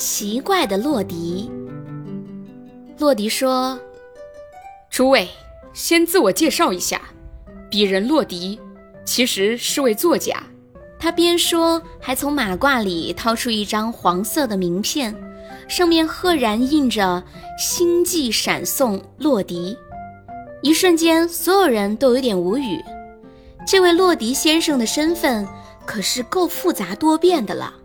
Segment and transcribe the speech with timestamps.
[0.00, 1.50] 奇怪的洛迪。
[2.98, 3.78] 洛迪说
[4.88, 5.28] 诸位
[5.74, 7.02] 先自我介绍一下
[7.70, 8.58] 鄙人洛迪
[9.04, 10.42] 其实是位作家。
[10.98, 15.14] 他边说还从马褂里掏出一张黄色的名片
[15.68, 17.22] 上面赫然印着
[17.58, 19.76] 星际闪送洛迪。
[20.62, 22.82] 一瞬间所有人都有点无语。
[23.66, 25.46] 这位洛迪先生的身份
[25.84, 27.79] 可是够复杂多变的了。